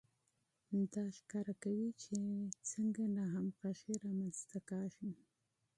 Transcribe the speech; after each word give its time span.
دا 0.93 1.05
ښيي 1.61 1.89
چې 2.03 2.17
څنګه 2.69 3.03
ناهمغږي 3.17 3.93
رامنځته 4.03 4.59
کیږي. 4.69 5.11